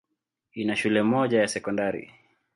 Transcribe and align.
Ina 0.53 0.75
shule 0.75 1.03
moja 1.03 1.39
ya 1.41 1.47
sekondari. 1.47 2.11